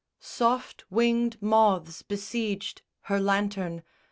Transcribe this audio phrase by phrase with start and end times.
[0.19, 3.83] Soft winged moths besieged Her lantern.